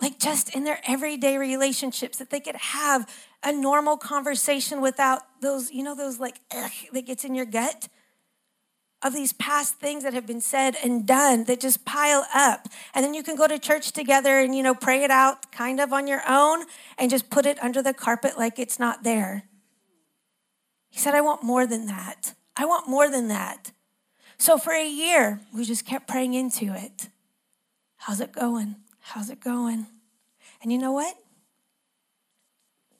[0.00, 3.08] like just in their everyday relationships, that they could have
[3.42, 7.88] a normal conversation without those, you know, those like, ugh, that gets in your gut
[9.02, 12.68] of these past things that have been said and done that just pile up.
[12.94, 15.80] And then you can go to church together and, you know, pray it out kind
[15.80, 16.66] of on your own
[16.98, 19.44] and just put it under the carpet like it's not there.
[20.90, 22.34] He said, I want more than that.
[22.56, 23.72] I want more than that.
[24.38, 27.08] So for a year, we just kept praying into it.
[27.96, 28.76] How's it going?
[29.00, 29.86] How's it going?
[30.62, 31.16] And you know what?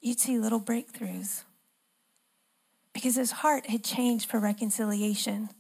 [0.00, 1.44] You'd see little breakthroughs
[2.92, 5.50] because his heart had changed for reconciliation.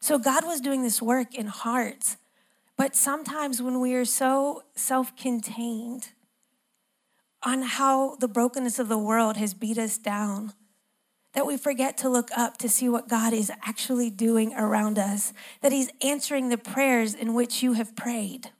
[0.00, 2.16] So God was doing this work in hearts.
[2.76, 6.10] But sometimes when we are so self contained
[7.42, 10.52] on how the brokenness of the world has beat us down,
[11.34, 15.32] that we forget to look up to see what God is actually doing around us,
[15.60, 18.50] that He's answering the prayers in which you have prayed.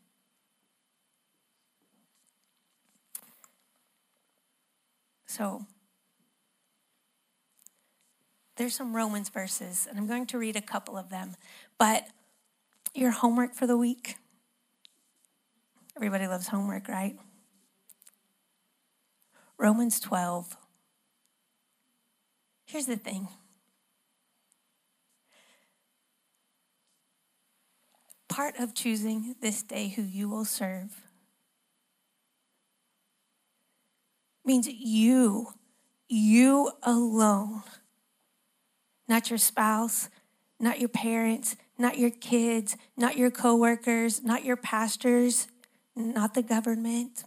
[5.26, 5.66] So,
[8.56, 11.36] there's some Romans verses, and I'm going to read a couple of them.
[11.78, 12.08] But
[12.94, 14.16] your homework for the week
[15.98, 17.18] everybody loves homework, right?
[19.58, 20.56] Romans 12.
[22.68, 23.28] Here's the thing
[28.28, 31.02] part of choosing this day who you will serve
[34.44, 35.48] means you,
[36.08, 37.62] you alone
[39.08, 40.10] not your spouse,
[40.60, 45.48] not your parents, not your kids, not your coworkers, not your pastors,
[45.96, 47.24] not the government.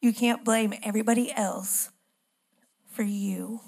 [0.00, 1.90] You can't blame everybody else
[2.94, 3.60] for you.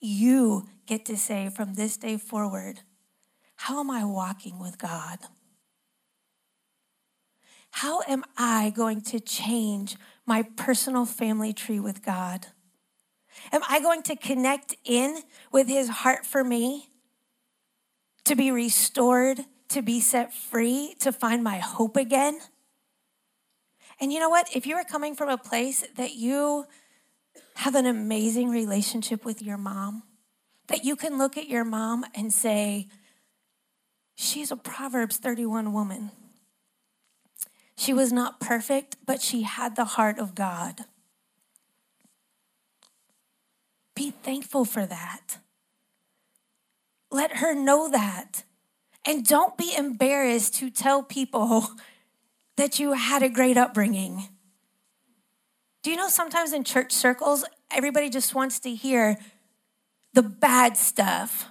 [0.00, 2.80] You get to say from this day forward,
[3.56, 5.18] how am I walking with God?
[7.70, 12.46] How am I going to change my personal family tree with God?
[13.50, 15.18] Am I going to connect in
[15.50, 16.88] with his heart for me?
[18.26, 22.38] To be restored, to be set free, to find my hope again?
[24.00, 24.54] And you know what?
[24.54, 26.66] If you are coming from a place that you
[27.56, 30.02] have an amazing relationship with your mom,
[30.68, 32.88] that you can look at your mom and say,
[34.16, 36.10] She's a Proverbs 31 woman.
[37.76, 40.84] She was not perfect, but she had the heart of God.
[43.94, 45.38] Be thankful for that.
[47.10, 48.44] Let her know that.
[49.04, 51.68] And don't be embarrassed to tell people
[52.56, 54.28] that you had a great upbringing.
[55.84, 59.18] Do you know sometimes in church circles, everybody just wants to hear
[60.14, 61.48] the bad stuff,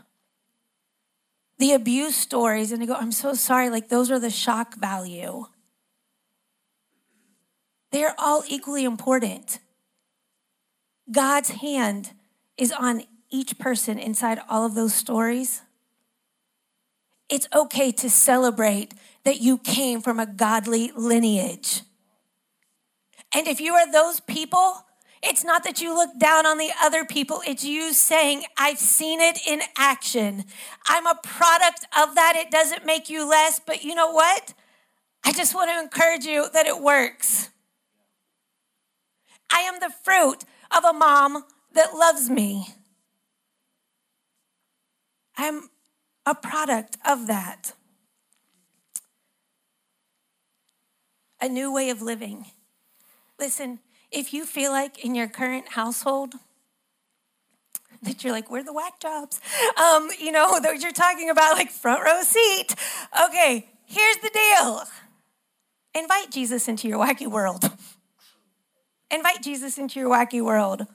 [1.60, 5.46] the abuse stories, and they go, I'm so sorry, like those are the shock value.
[7.92, 9.60] They are all equally important.
[11.12, 12.14] God's hand
[12.58, 15.62] is on each person inside all of those stories.
[17.30, 21.84] It's okay to celebrate that you came from a godly lineage.
[23.34, 24.86] And if you are those people,
[25.22, 29.22] it's not that you look down on the other people, it's you saying, I've seen
[29.22, 30.44] it in action.
[30.86, 32.36] I'm a product of that.
[32.36, 34.54] It doesn't make you less, but you know what?
[35.24, 37.50] I just want to encourage you that it works.
[39.52, 40.44] I am the fruit
[40.76, 42.68] of a mom that loves me.
[45.38, 45.70] I'm
[46.26, 47.74] a product of that.
[51.44, 52.46] a new way of living.
[53.44, 53.80] Listen,
[54.10, 56.36] if you feel like in your current household,
[58.02, 59.42] that you're like, where are the whack jobs?
[59.76, 62.74] Um, you know, that you're talking about like front row seat.
[63.26, 64.84] Okay, here's the deal
[65.94, 67.66] invite Jesus into your wacky world.
[69.12, 70.88] invite Jesus into your wacky world.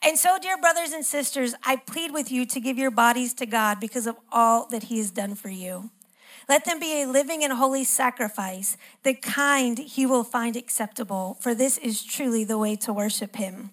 [0.00, 3.46] And so, dear brothers and sisters, I plead with you to give your bodies to
[3.46, 5.90] God because of all that He has done for you.
[6.48, 11.54] Let them be a living and holy sacrifice, the kind He will find acceptable, for
[11.54, 13.70] this is truly the way to worship Him.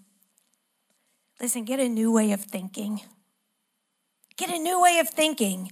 [1.40, 3.02] Listen, get a new way of thinking.
[4.38, 5.72] Get a new way of thinking.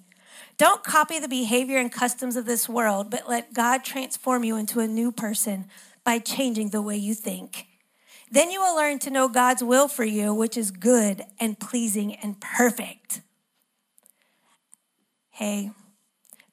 [0.58, 4.80] Don't copy the behavior and customs of this world, but let God transform you into
[4.80, 5.66] a new person
[6.04, 7.68] by changing the way you think.
[8.32, 12.16] Then you will learn to know God's will for you, which is good and pleasing
[12.16, 13.22] and perfect.
[15.30, 15.72] Hey,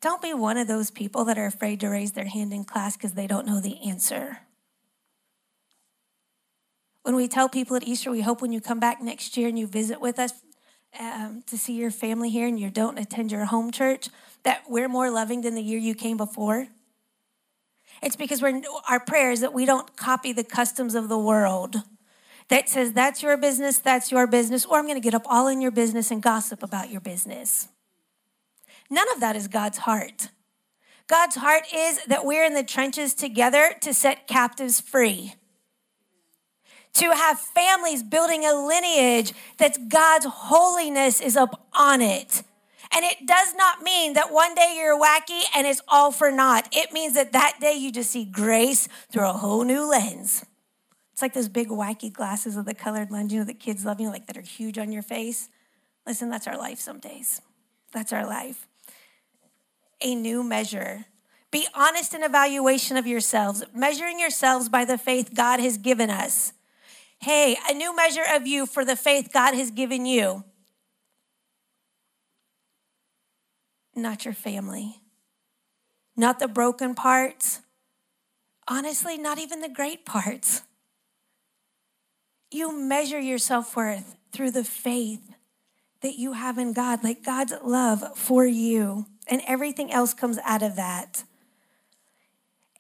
[0.01, 2.97] don't be one of those people that are afraid to raise their hand in class
[2.97, 4.39] because they don't know the answer.
[7.03, 9.59] When we tell people at Easter, we hope when you come back next year and
[9.59, 10.33] you visit with us
[10.99, 14.09] um, to see your family here and you don't attend your home church,
[14.43, 16.69] that we're more loving than the year you came before.
[18.03, 21.77] It's because we're, our prayer is that we don't copy the customs of the world
[22.49, 25.49] that says that's your business, that's your business, or I'm going to get up all
[25.49, 27.69] in your business and gossip about your business.
[28.91, 30.31] None of that is God's heart.
[31.09, 35.35] God's heart is that we're in the trenches together to set captives free.
[36.95, 42.43] To have families building a lineage that God's holiness is up on it.
[42.93, 46.69] And it does not mean that one day you're wacky and it's all for naught.
[46.73, 50.45] It means that that day you just see grace through a whole new lens.
[51.13, 54.01] It's like those big wacky glasses of the colored lens, you know, that kids love,
[54.01, 55.49] you know, like that are huge on your face.
[56.07, 57.41] Listen, that's our life some days.
[57.93, 58.67] That's our life.
[60.03, 61.07] A new measure.
[61.51, 66.53] Be honest in evaluation of yourselves, measuring yourselves by the faith God has given us.
[67.19, 70.45] Hey, a new measure of you for the faith God has given you.
[73.97, 75.01] not your family,
[76.17, 77.63] not the broken parts,
[78.69, 80.63] honestly, not even the great parts.
[82.51, 85.33] You measure your self worth through the faith
[86.03, 90.63] that you have in God, like God's love for you, and everything else comes out
[90.63, 91.25] of that.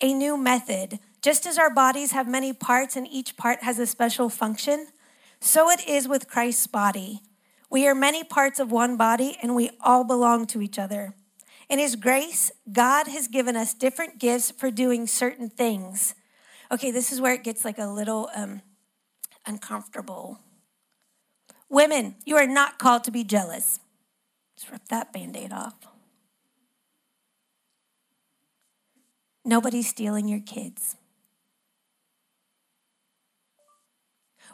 [0.00, 0.98] A new method.
[1.22, 4.88] Just as our bodies have many parts and each part has a special function,
[5.40, 7.20] so it is with Christ's body.
[7.68, 11.14] We are many parts of one body and we all belong to each other.
[11.68, 16.14] In His grace, God has given us different gifts for doing certain things.
[16.70, 18.62] Okay, this is where it gets like a little um,
[19.46, 20.40] uncomfortable.
[21.68, 23.80] Women, you are not called to be jealous.
[24.56, 25.74] Let's rip that band aid off.
[29.46, 30.96] Nobody's stealing your kids.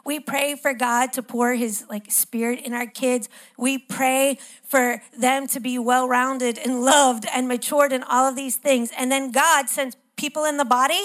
[0.05, 3.27] We pray for God to pour his like spirit in our kids.
[3.57, 8.55] We pray for them to be well-rounded and loved and matured in all of these
[8.55, 8.91] things.
[8.95, 11.01] And then God sends people in the body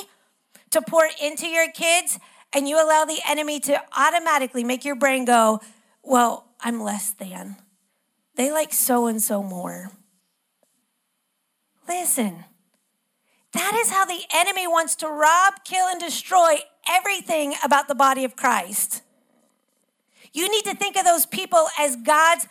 [0.70, 2.18] to pour into your kids
[2.52, 5.60] and you allow the enemy to automatically make your brain go,
[6.02, 7.56] "Well, I'm less than.
[8.34, 9.92] They like so and so more."
[11.88, 12.44] Listen.
[13.52, 18.24] That is how the enemy wants to rob, kill, and destroy everything about the body
[18.24, 19.02] of Christ.
[20.32, 22.46] You need to think of those people as God's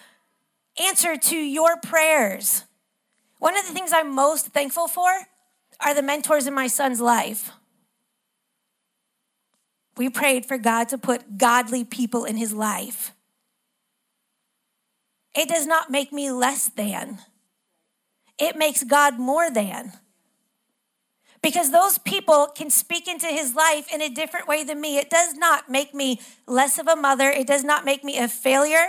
[0.83, 2.63] answer to your prayers.
[3.39, 5.09] One of the things I'm most thankful for
[5.79, 7.51] are the mentors in my son's life.
[9.95, 13.13] We prayed for God to put godly people in his life.
[15.35, 17.19] It does not make me less than,
[18.39, 19.93] it makes God more than
[21.41, 24.97] because those people can speak into his life in a different way than me.
[24.97, 28.27] It does not make me less of a mother, it does not make me a
[28.27, 28.87] failure.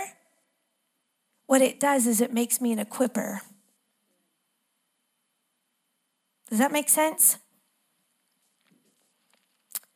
[1.45, 3.39] What it does is it makes me an equiper.
[6.49, 7.37] Does that make sense?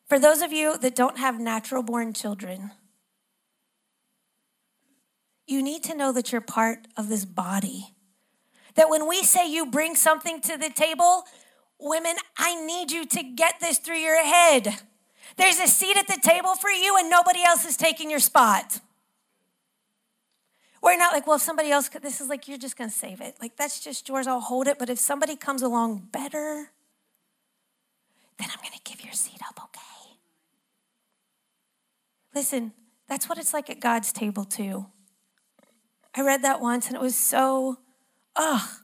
[0.07, 2.71] For those of you that don't have natural born children,
[5.47, 7.93] you need to know that you're part of this body.
[8.75, 11.23] That when we say you bring something to the table,
[11.83, 14.73] Women, I need you to get this through your head.
[15.35, 18.79] There's a seat at the table for you, and nobody else is taking your spot.
[20.81, 22.95] We're not like, well, if somebody else could, this is like, you're just going to
[22.95, 23.35] save it.
[23.41, 24.79] Like, that's just yours, I'll hold it.
[24.79, 26.71] But if somebody comes along better,
[28.39, 30.17] then I'm going to give your seat up, okay?
[32.33, 32.71] Listen,
[33.09, 34.85] that's what it's like at God's table, too.
[36.15, 37.79] I read that once, and it was so,
[38.37, 38.82] ugh.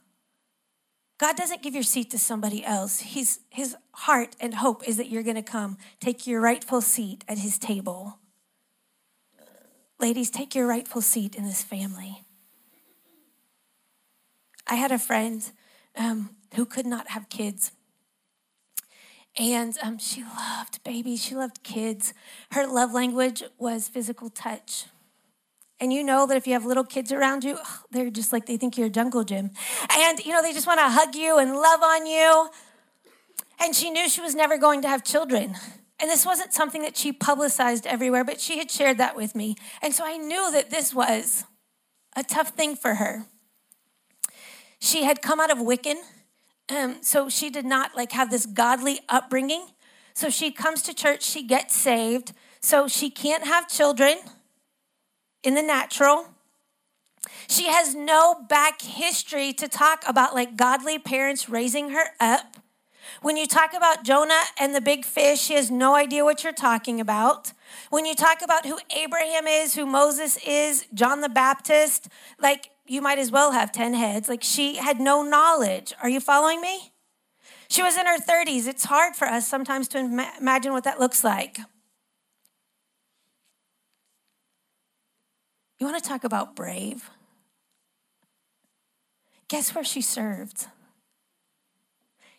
[1.20, 3.00] God doesn't give your seat to somebody else.
[3.00, 7.24] He's, his heart and hope is that you're going to come take your rightful seat
[7.28, 8.18] at his table.
[9.98, 12.24] Ladies, take your rightful seat in this family.
[14.66, 15.42] I had a friend
[15.94, 17.72] um, who could not have kids.
[19.36, 22.14] And um, she loved babies, she loved kids.
[22.52, 24.86] Her love language was physical touch.
[25.80, 27.58] And you know that if you have little kids around you,
[27.90, 29.50] they're just like they think you're a jungle gym.
[29.90, 32.50] And you know, they just want to hug you and love on you.
[33.58, 35.56] And she knew she was never going to have children.
[35.98, 39.56] And this wasn't something that she publicized everywhere, but she had shared that with me.
[39.82, 41.44] And so I knew that this was
[42.16, 43.26] a tough thing for her.
[44.80, 45.96] She had come out of Wiccan,
[46.74, 49.66] um, so she did not like have this godly upbringing.
[50.14, 54.18] So she comes to church, she gets saved, so she can't have children
[55.42, 56.28] in the natural.
[57.48, 62.56] She has no back history to talk about like godly parents raising her up.
[63.22, 66.52] When you talk about Jonah and the big fish, she has no idea what you're
[66.52, 67.52] talking about.
[67.90, 73.02] When you talk about who Abraham is, who Moses is, John the Baptist, like you
[73.02, 74.28] might as well have 10 heads.
[74.28, 75.92] Like she had no knowledge.
[76.02, 76.92] Are you following me?
[77.68, 78.66] She was in her 30s.
[78.66, 81.58] It's hard for us sometimes to imagine what that looks like.
[85.80, 87.08] You want to talk about brave?
[89.48, 90.66] Guess where she served?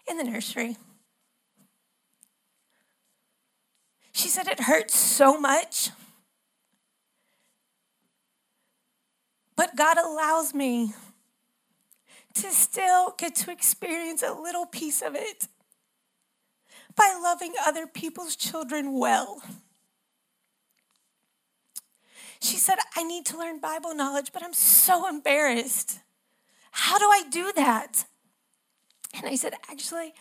[0.08, 0.78] In the nursery.
[4.12, 5.90] She said it hurts so much.
[9.56, 10.94] But God allows me
[12.36, 15.48] to still get to experience a little piece of it
[16.96, 19.42] by loving other people's children well.
[22.42, 26.00] She said, I need to learn Bible knowledge, but I'm so embarrassed.
[26.72, 28.06] How do I do that?
[29.14, 30.14] And I said, Actually,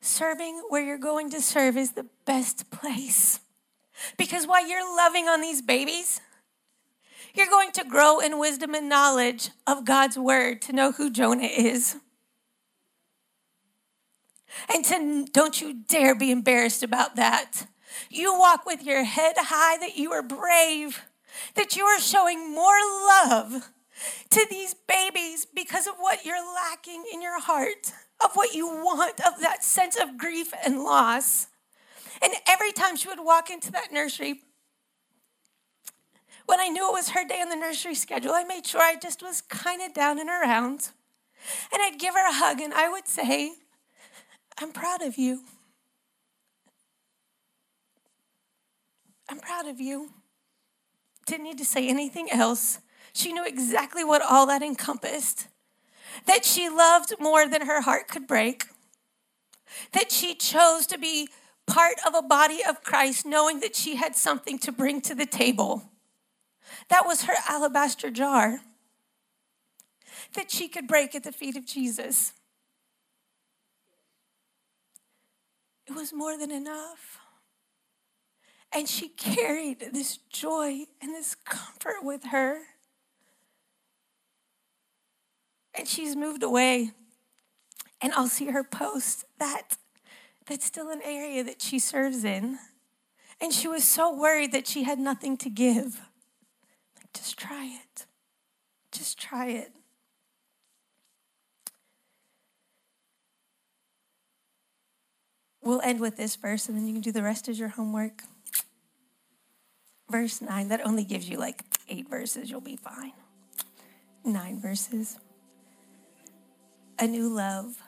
[0.00, 3.40] serving where you're going to serve is the best place.
[4.18, 6.20] Because while you're loving on these babies,
[7.34, 11.44] you're going to grow in wisdom and knowledge of God's word to know who Jonah
[11.44, 11.96] is.
[14.72, 17.66] And to, don't you dare be embarrassed about that.
[18.10, 21.02] You walk with your head high that you are brave
[21.54, 23.70] that you are showing more love
[24.30, 29.20] to these babies because of what you're lacking in your heart, of what you want,
[29.20, 31.48] of that sense of grief and loss.
[32.22, 34.42] And every time she would walk into that nursery,
[36.46, 38.96] when I knew it was her day on the nursery schedule, I made sure I
[39.00, 40.90] just was kind of down and around.
[41.72, 43.52] And I'd give her a hug and I would say,
[44.58, 45.42] I'm proud of you.
[49.28, 50.10] I'm proud of you
[51.26, 52.78] didn't need to say anything else.
[53.12, 55.48] She knew exactly what all that encompassed.
[56.26, 58.66] That she loved more than her heart could break.
[59.92, 61.28] That she chose to be
[61.66, 65.26] part of a body of Christ, knowing that she had something to bring to the
[65.26, 65.90] table.
[66.88, 68.60] That was her alabaster jar
[70.34, 72.32] that she could break at the feet of Jesus.
[75.86, 77.20] It was more than enough.
[78.76, 82.58] And she carried this joy and this comfort with her.
[85.74, 86.90] And she's moved away.
[88.02, 89.78] And I'll see her post that
[90.44, 92.58] that's still an area that she serves in.
[93.40, 96.02] And she was so worried that she had nothing to give.
[96.98, 98.04] Like, just try it.
[98.92, 99.72] Just try it.
[105.62, 108.22] We'll end with this verse and then you can do the rest as your homework
[110.10, 112.50] verse 9, that only gives you like eight verses.
[112.50, 113.12] You'll be fine.
[114.24, 115.18] Nine verses.
[116.98, 117.82] A new love.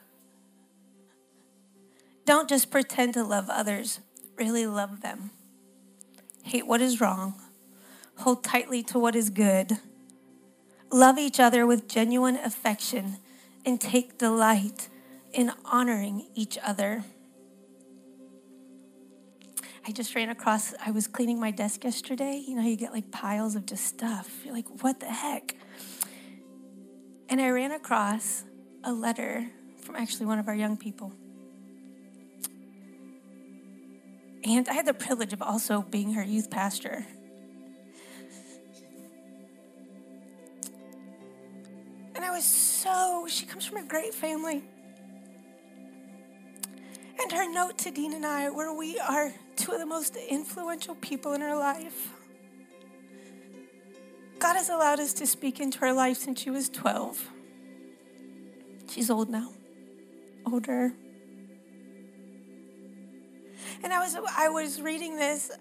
[2.25, 4.01] Don't just pretend to love others,
[4.37, 5.31] really love them.
[6.43, 7.33] Hate what is wrong,
[8.17, 9.79] hold tightly to what is good.
[10.91, 13.17] Love each other with genuine affection
[13.65, 14.89] and take delight
[15.33, 17.03] in honoring each other.
[19.89, 22.43] I just ran across, I was cleaning my desk yesterday.
[22.47, 24.45] You know, you get like piles of just stuff.
[24.45, 25.55] You're like, what the heck?
[27.27, 28.43] And I ran across
[28.83, 29.49] a letter
[29.81, 31.11] from actually one of our young people.
[34.43, 37.07] And I had the privilege of also being her youth pastor.
[42.13, 44.61] And I was so, she comes from a great family.
[47.21, 50.95] And her note to Dean and I, where we are two of the most influential
[50.95, 52.13] people in her life.
[54.39, 57.29] God has allowed us to speak into her life since she was 12.
[58.89, 59.51] She's old now.
[60.45, 60.93] older.
[63.83, 65.51] And I was I was reading this.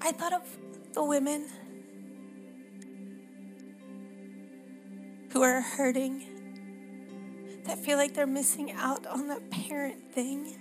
[0.00, 0.42] I thought of
[0.92, 1.46] the women
[5.32, 6.24] who are hurting,
[7.64, 10.56] that feel like they're missing out on the parent thing.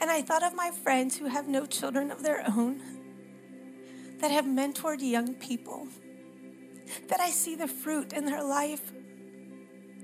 [0.00, 2.82] And I thought of my friends who have no children of their own,
[4.18, 5.88] that have mentored young people,
[7.08, 8.92] that I see the fruit in their life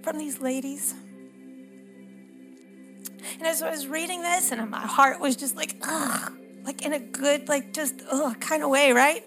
[0.03, 0.95] from these ladies.
[3.39, 6.33] And as I was reading this, and my heart was just like, ugh,
[6.65, 9.25] like in a good, like just ugh kind of way, right?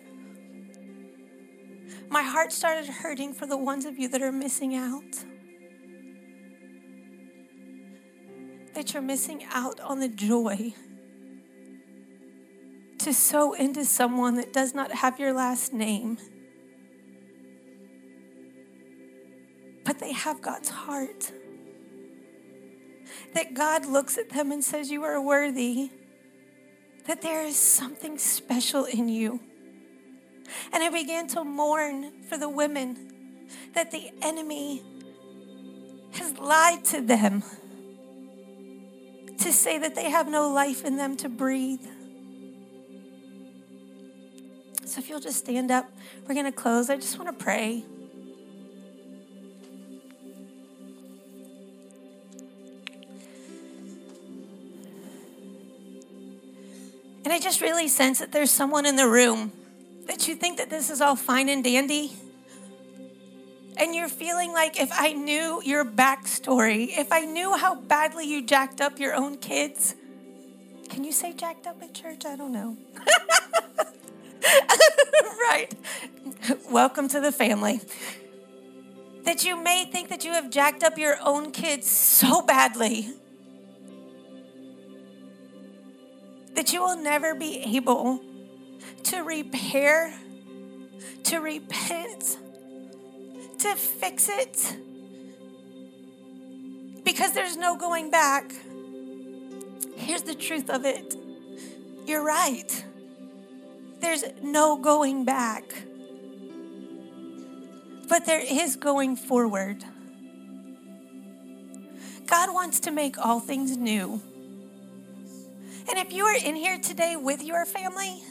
[2.10, 5.24] My heart started hurting for the ones of you that are missing out.
[8.74, 10.74] That you're missing out on the joy
[13.00, 16.18] to sow into someone that does not have your last name,
[19.84, 21.32] but they have God's heart.
[23.34, 25.90] That God looks at them and says, You are worthy,
[27.08, 29.40] that there is something special in you.
[30.72, 34.84] And I began to mourn for the women that the enemy
[36.14, 37.44] has lied to them
[39.40, 41.86] to say that they have no life in them to breathe.
[44.86, 45.90] So if you'll just stand up,
[46.28, 46.90] we're going to close.
[46.90, 47.84] I just want to pray.
[57.24, 59.54] And I just really sense that there's someone in the room
[60.08, 62.12] that you think that this is all fine and dandy.
[63.82, 68.46] And you're feeling like if I knew your backstory, if I knew how badly you
[68.46, 69.96] jacked up your own kids,
[70.88, 72.24] can you say jacked up at church?
[72.24, 72.78] I don't know.
[75.50, 75.74] right.
[76.70, 77.82] Welcome to the family.
[79.24, 83.10] That you may think that you have jacked up your own kids so badly
[86.54, 88.22] that you will never be able
[89.06, 90.14] to repair,
[91.24, 92.38] to repent,
[93.62, 94.78] to fix it.
[97.04, 98.54] Because there's no going back.
[99.96, 101.16] Here's the truth of it
[102.06, 102.86] you're right.
[104.00, 105.64] There's no going back.
[108.10, 109.84] But there is going forward.
[112.26, 114.22] God wants to make all things new.
[115.88, 118.22] And if you are in here today with your family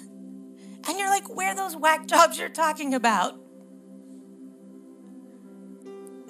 [0.88, 3.38] and you're like, where those whack jobs you're talking about?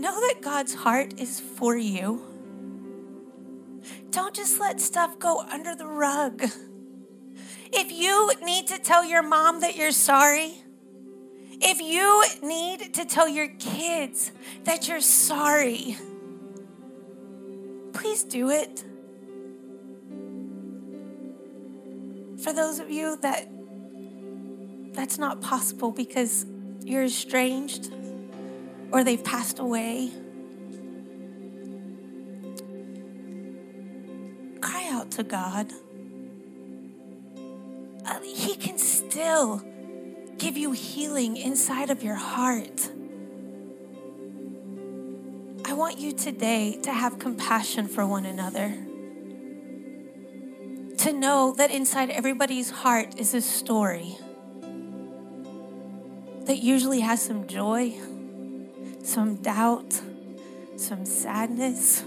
[0.00, 2.22] Know that God's heart is for you.
[4.10, 6.42] Don't just let stuff go under the rug.
[7.70, 10.54] If you need to tell your mom that you're sorry,
[11.60, 14.32] if you need to tell your kids
[14.64, 15.98] that you're sorry,
[17.92, 18.82] please do it.
[22.42, 23.50] For those of you that
[24.94, 26.46] that's not possible because
[26.82, 27.92] you're estranged
[28.92, 30.10] or they've passed away,
[34.60, 35.72] cry out to God.
[38.22, 39.62] He can still
[40.38, 42.90] give you healing inside of your heart.
[45.64, 48.74] I want you today to have compassion for one another
[51.00, 54.18] to know that inside everybody's heart is a story
[56.44, 57.98] that usually has some joy,
[59.02, 60.00] some doubt,
[60.76, 62.02] some sadness.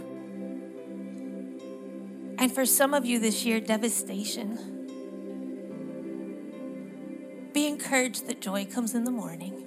[2.37, 4.69] And for some of you this year, devastation.
[7.53, 9.63] Be encouraged that joy comes in the morning.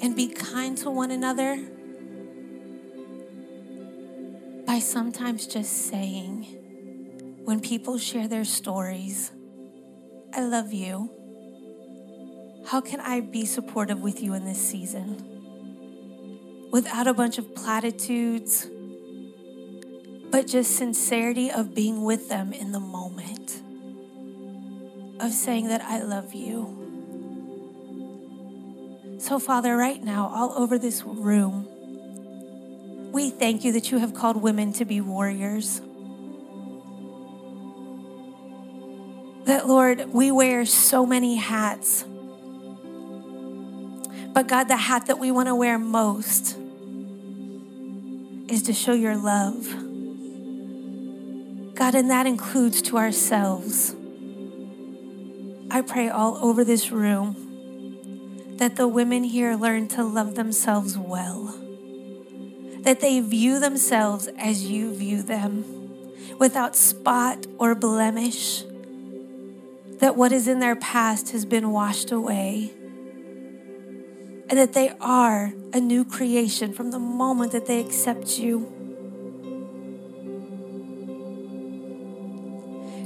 [0.00, 1.56] And be kind to one another
[4.66, 6.64] by sometimes just saying,
[7.44, 9.30] when people share their stories,
[10.34, 11.15] I love you.
[12.66, 15.22] How can I be supportive with you in this season?
[16.70, 18.68] Without a bunch of platitudes,
[20.30, 23.62] but just sincerity of being with them in the moment,
[25.20, 26.82] of saying that I love you.
[29.18, 31.68] So, Father, right now, all over this room,
[33.12, 35.80] we thank you that you have called women to be warriors.
[39.46, 42.04] that, Lord, we wear so many hats.
[44.36, 46.58] But God, the hat that we want to wear most
[48.50, 49.64] is to show your love.
[51.74, 53.96] God, and that includes to ourselves.
[55.70, 61.58] I pray all over this room that the women here learn to love themselves well,
[62.82, 65.64] that they view themselves as you view them,
[66.38, 68.64] without spot or blemish,
[70.00, 72.74] that what is in their past has been washed away,
[74.48, 78.72] and that they are a new creation from the moment that they accept you.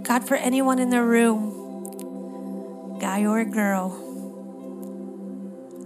[0.03, 4.07] God, for anyone in the room, guy or girl,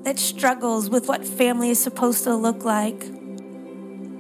[0.02, 3.00] that struggles with what family is supposed to look like,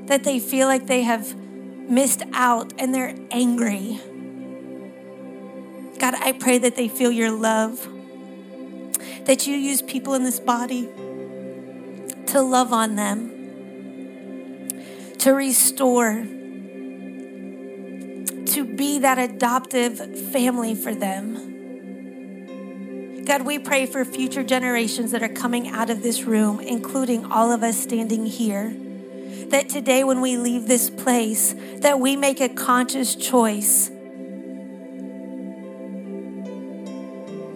[0.06, 3.98] that they feel like they have missed out and they're angry.
[5.98, 7.88] God, I pray that they feel your love,
[9.24, 10.88] that you use people in this body
[12.34, 13.30] to love on them,
[15.18, 16.14] to restore,
[18.46, 19.98] to be that adoptive
[20.32, 21.52] family for them.
[23.24, 27.52] God, we pray for future generations that are coming out of this room, including all
[27.52, 28.74] of us standing here.
[29.50, 33.92] That today, when we leave this place, that we make a conscious choice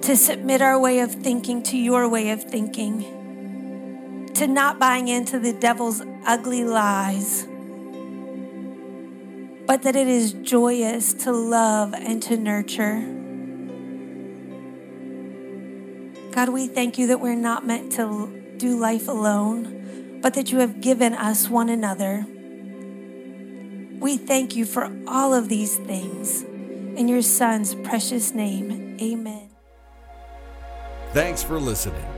[0.03, 3.18] to submit our way of thinking to your way of thinking,
[4.39, 7.45] to not buying into the devil's ugly lies,
[9.67, 13.01] but that it is joyous to love and to nurture.
[16.31, 20.59] God, we thank you that we're not meant to do life alone, but that you
[20.59, 22.25] have given us one another.
[23.99, 26.43] We thank you for all of these things.
[26.43, 29.51] In your Son's precious name, amen.
[31.13, 32.18] Thanks for listening.